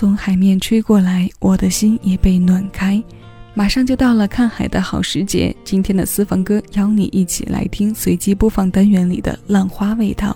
[0.00, 3.04] 从海面吹过来，我的心也被暖开。
[3.52, 10.34] 马上就到了看海的好时节，今天的私房歌邀你一起来听随机播放单元里的《浪花味道》。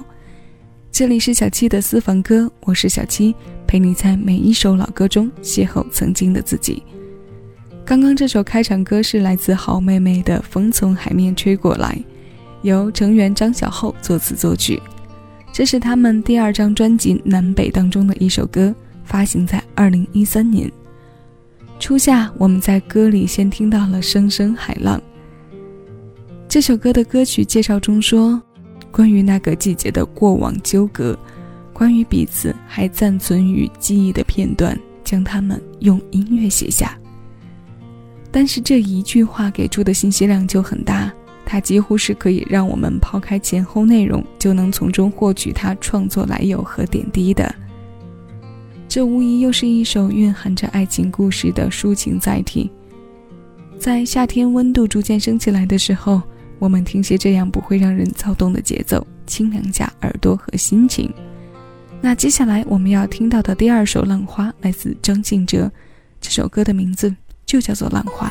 [0.93, 3.34] 这里是小七的私房歌，我是小七，
[3.66, 6.82] 陪你在每一首老歌中邂逅曾经的自己。
[7.87, 11.96] 刚刚这首开场歌是来自好妹妹的《风从海面吹过来》，
[12.60, 14.78] 由成员张小厚作词作曲。
[15.55, 18.75] 这是他们第二张专辑《南北》当中的一首歌，
[19.05, 20.71] 发行在二零一三年。
[21.79, 24.99] 初夏，我们在歌里先听到了《声声海浪》。
[26.49, 28.41] 这首歌的歌曲介绍中说，
[28.91, 31.19] 关于那个季节的过往纠葛，
[31.73, 36.97] 关于彼此还暂存于记忆的片段，将它们用音乐写下。
[38.31, 41.12] 但是这一句话给出的信息量就很大。
[41.47, 47.55] 它几乎是可以让我们抛开前后内容，就能从中获取他创作来由和点滴的。
[48.94, 52.70] 这无疑又是一首蕴含着爱情故事的抒情载体。
[53.76, 56.23] 在夏天温度逐渐升起来的时候，
[56.61, 61.12] 我们听些这样不会让人躁动的节奏，清凉下耳朵和心情。
[62.00, 65.69] 那接下来我们要听到的第二首《浪花》来自张信哲，
[66.20, 67.12] 这首歌的名字
[67.44, 68.29] 就叫做《浪花》。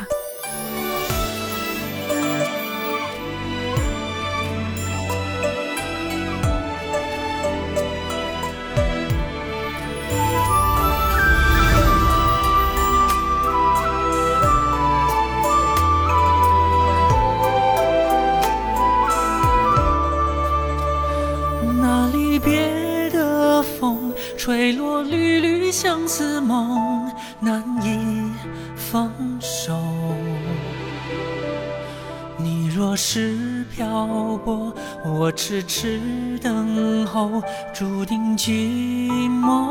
[35.54, 36.00] 痴痴
[36.42, 37.40] 等候，
[37.72, 39.68] 注定寂寞。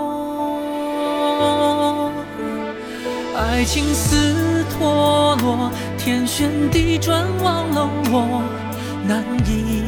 [3.36, 8.42] 爱情似陀螺，天旋地转，忘了我，
[9.06, 9.84] 难以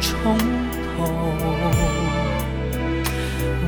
[0.00, 0.38] 重
[0.96, 1.10] 头。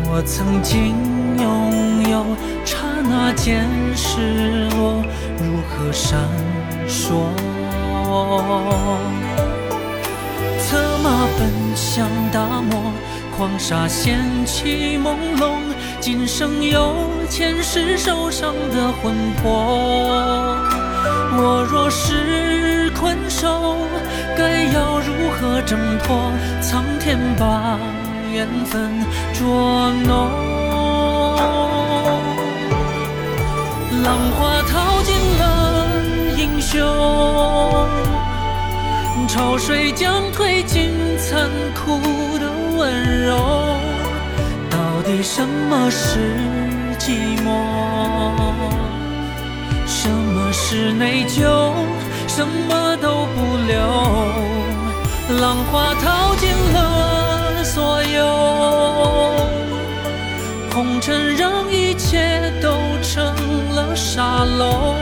[0.05, 0.95] 我曾经
[1.37, 2.25] 拥有，
[2.65, 5.03] 刹那间失落，
[5.37, 6.29] 如何闪
[6.87, 7.27] 烁？
[11.13, 12.91] 策马奔向大漠，
[13.37, 15.59] 狂沙掀起朦胧，
[16.01, 16.95] 今生有
[17.29, 19.53] 前世受伤的魂魄。
[21.35, 23.77] 我若是困兽，
[24.39, 26.33] 该要如何挣脱？
[26.63, 27.79] 苍天把。
[28.33, 28.91] 缘分
[29.35, 30.31] 捉弄，
[34.03, 35.87] 浪花淘尽了
[36.39, 36.81] 英雄，
[39.29, 41.99] 潮水将褪尽残酷
[42.39, 43.37] 的温柔。
[44.71, 46.19] 到底什么是
[46.99, 47.49] 寂寞？
[49.87, 51.73] 什么是内疚？
[52.29, 53.77] 什么都不留，
[55.41, 57.65] 浪花淘尽了。
[57.65, 58.27] 所有
[60.73, 62.73] 红尘让一切都
[63.03, 63.25] 成
[63.75, 64.95] 了沙漏，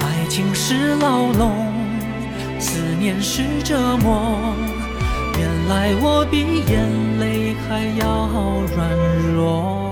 [0.00, 1.67] 爱情是牢笼，
[2.98, 4.54] 年是折磨。
[5.38, 8.26] 原来我比眼泪还要
[8.74, 9.87] 软弱。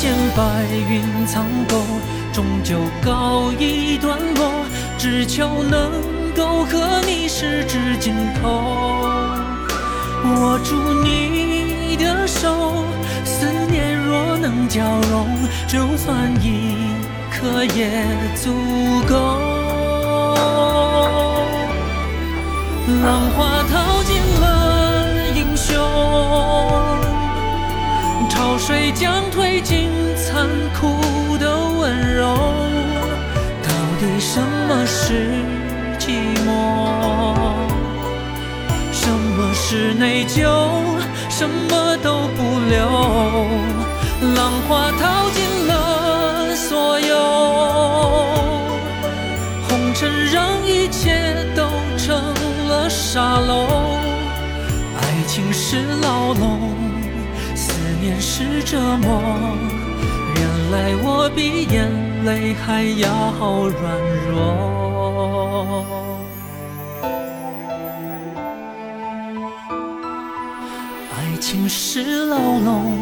[0.00, 1.76] 间白云苍狗，
[2.32, 4.64] 终究告一段落，
[4.98, 6.10] 只求能。
[6.32, 8.48] 够和你十指紧扣，
[10.24, 12.84] 握住你的手，
[13.24, 14.80] 思念若能交
[15.10, 15.26] 融，
[15.66, 16.94] 就算一
[17.32, 17.90] 刻也
[18.36, 18.52] 足
[19.08, 19.16] 够。
[23.02, 24.44] 浪花淘尽了
[25.34, 25.76] 英雄，
[28.30, 30.48] 潮水将褪尽残
[30.80, 32.34] 酷的温柔，
[33.62, 33.68] 到
[34.00, 35.28] 底什么是？
[35.98, 36.12] 寂
[36.46, 36.48] 寞，
[38.90, 40.48] 什么是内疚？
[41.28, 42.78] 什么都不留，
[44.34, 47.14] 浪花淘尽了所有，
[49.68, 51.62] 红尘让一切都
[51.98, 52.16] 成
[52.68, 53.66] 了沙漏。
[54.96, 56.59] 爱情是牢笼，
[58.00, 59.20] 思念是折磨
[60.34, 61.86] 原来我比眼
[62.24, 65.84] 泪还要软弱
[71.14, 72.96] 爱情是牢笼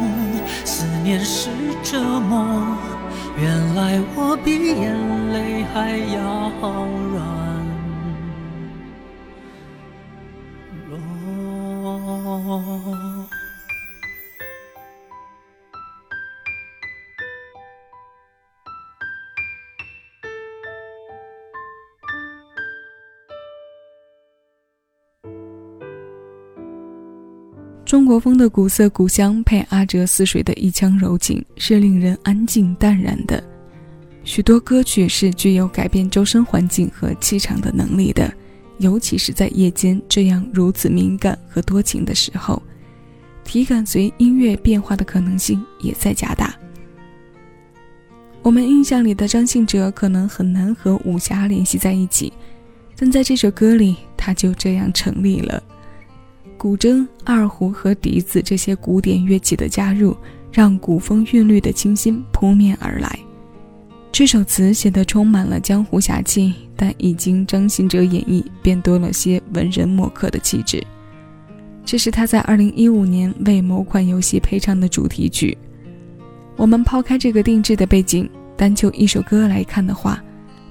[0.65, 1.49] 思念是
[1.81, 2.77] 折磨
[3.37, 4.51] 原来我比
[4.81, 4.93] 眼
[5.31, 6.51] 泪还要
[7.13, 7.48] 软
[27.89, 33.43] 中国风的古色古香配阿哲似水的一腔柔情，是令人安静淡然的。
[34.23, 38.31] 许多歌曲是具有改变周身环境和气场的能力的，
[38.77, 42.61] 尤其是在夜间这样如此敏感和多情的时候，
[43.43, 46.55] 体感随音乐变化的可能性也在加大。
[48.43, 52.31] 我们印象里的张信哲可能很难和武侠联系在一起，
[52.95, 55.63] 但在这首歌里，他就这样成立了。
[56.59, 60.13] 古筝、二胡和笛子这些古典乐器的加入，
[60.51, 63.17] 让古风韵律的清新扑面而来。
[64.11, 70.83] 这首词写得充满了江湖侠气，但一经张信哲演绎，便多了些文人墨客的气质。
[71.85, 75.57] 这是他在2015年为某款游戏配唱的主题曲。
[76.57, 80.21] 我们抛开这个定制的背景，单就一首歌来看的话，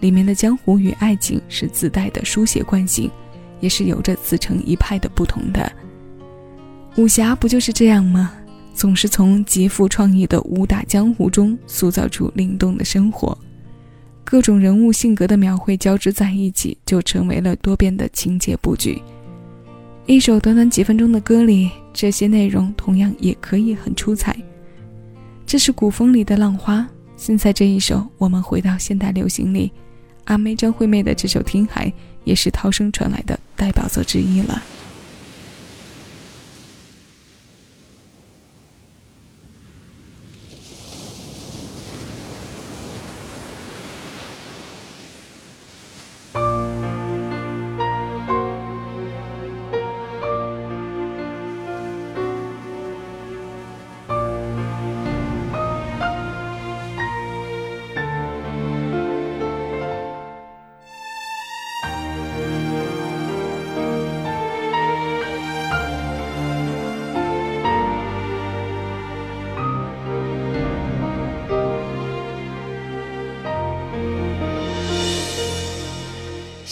[0.00, 3.10] 里面的江湖与爱情是自带的书写惯性。
[3.60, 5.70] 也是有着自成一派的不同的。
[6.96, 8.32] 武侠不就是这样吗？
[8.74, 13.36] 总是从极富创意的武打江湖中塑造出灵动的生活，
[14.22, 19.00] 各种人物性格的描绘交织在一起，就成为了多变的情节布局。
[20.06, 24.36] 一首短短几分钟的歌里，这些内容同样也可以很出彩。
[25.44, 29.72] 这是古风里的浪花，现在这一首，我们回到现代流行里，
[30.28, 31.86] 阿妹张惠妹的这首《听海》。
[32.28, 34.62] 也是涛声传来的代表作之一了。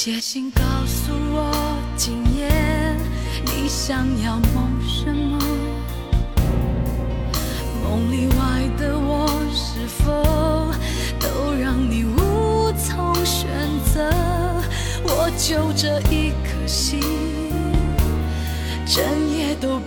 [0.00, 2.48] 写信告诉我今夜
[3.46, 5.36] 你想要梦什么？
[7.82, 10.22] 梦里外的我是否
[11.18, 13.48] 都让你无从选
[13.92, 14.08] 择？
[15.02, 17.00] 我就这一颗心，
[18.86, 19.02] 整
[19.36, 19.80] 夜都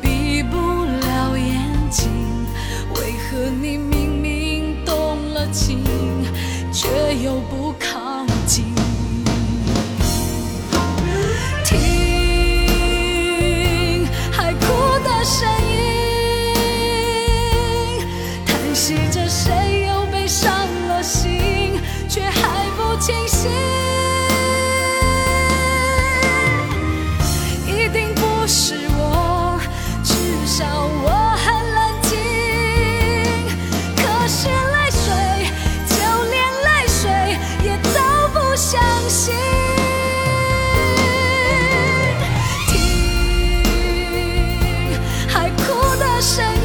[46.21, 46.60] 谁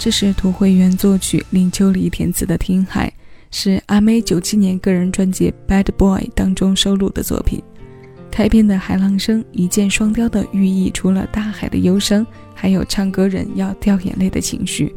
[0.00, 3.06] 这是涂慧源作曲、林秋离填词的《听海》，
[3.50, 7.62] 是阿妹九七年个人专辑《Bad Boy》当中收录的作品。
[8.30, 14.90] 开篇的海浪声，一箭双雕的寓意，除了大海的忧伤，还有唱歌人要掉眼泪的情绪。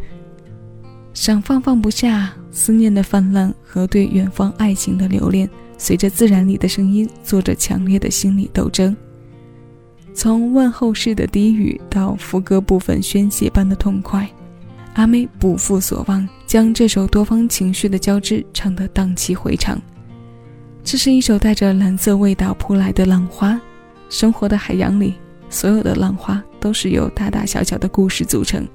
[1.13, 8.95] 想放放不下，思念的泛滥和对远方爱情的留恋，随着自然里的声音，做着强烈的心理斗争。
[10.13, 14.25] 从问候式的低语到副歌部分宣泄般的痛快。
[14.93, 19.81] 阿妹不负所望，将这首多方情绪的交织唱得荡气回肠。
[20.83, 23.59] 这是一首带着蓝色味道扑来的浪花。
[24.09, 25.15] 生活的海洋里，
[25.49, 28.67] 所有的浪花都是由大大小小的故事组成。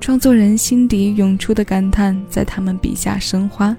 [0.00, 3.76] 创作人心底涌出的感叹，在他们笔下生花，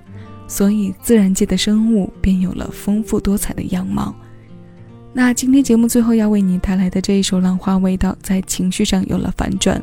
[0.48, 4.14] 所以自然界的生物便有了丰富多彩的样貌。
[5.12, 9.82] 那今天节目最后要为你带来的这一首《浪花味道》，在情绪上有了反转。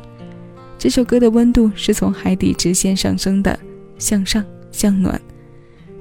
[0.79, 3.59] 这首歌的温度是从海底直线上升的，
[3.97, 5.19] 向上向暖。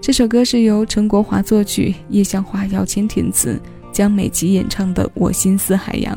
[0.02, 3.58] 这首歌是由陈国华作曲，叶向华、姚谦填词，
[3.90, 6.14] 江美琪演唱的《我心似海洋》。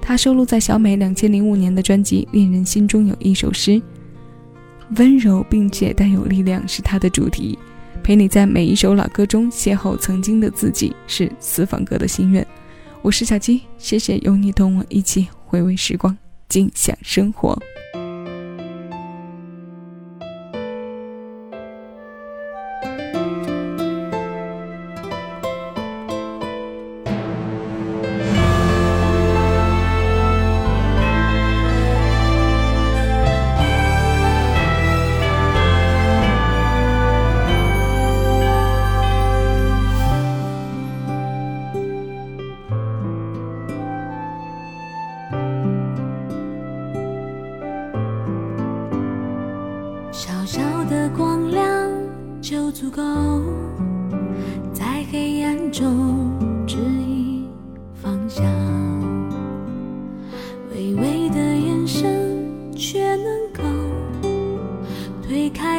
[0.00, 3.72] 它收录在小美两千零五年的专辑《恋人心中有一首诗》。
[4.96, 7.58] 温柔并且带有力量是它的主题，
[8.04, 12.46] 陪你在每一首老歌中邂逅曾经的自己，是私房歌的心愿。
[13.02, 16.16] 我是小鸡，谢谢有你同我一起回味时光，
[16.48, 17.60] 尽享生活。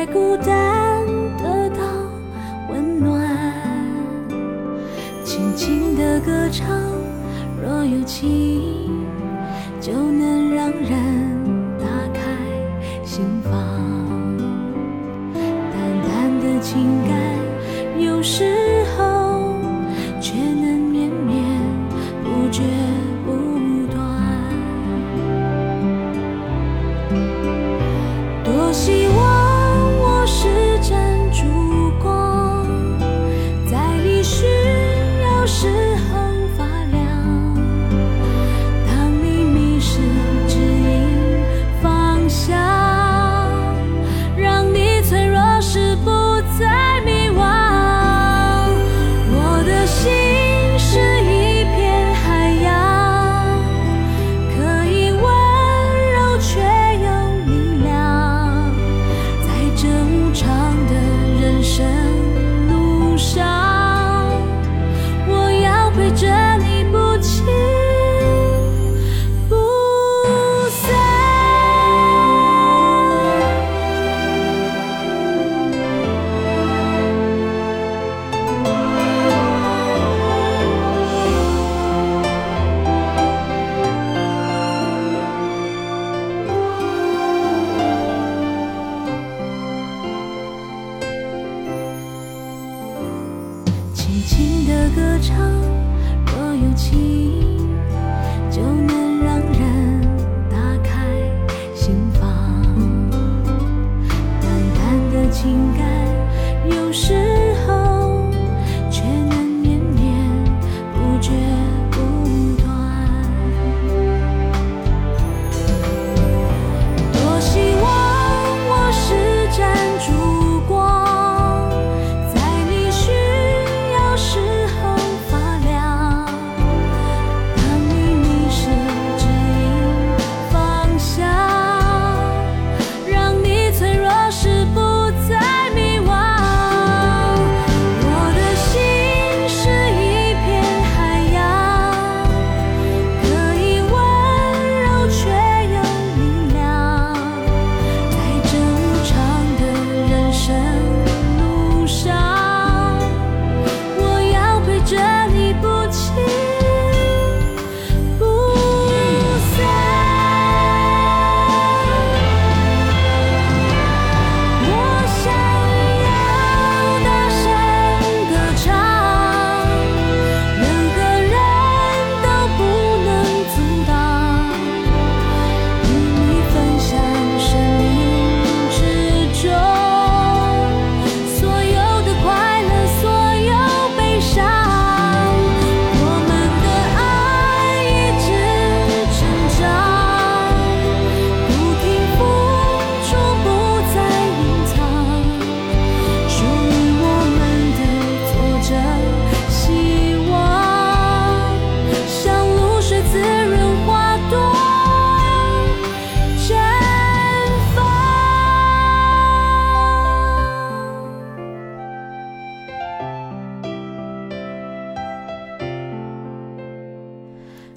[0.03, 1.05] 在孤单，
[1.37, 1.83] 得到
[2.71, 3.21] 温暖。
[5.23, 6.67] 轻轻的歌唱，
[7.61, 8.80] 若有情，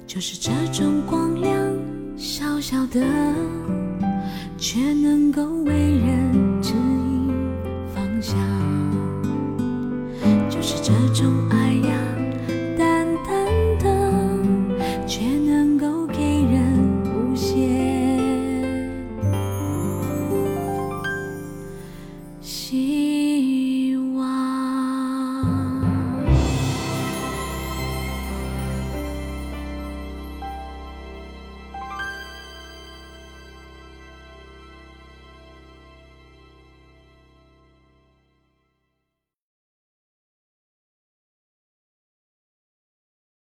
[0.07, 1.57] 就是这种光亮
[2.15, 3.01] 小小的
[4.57, 6.24] 却能够为人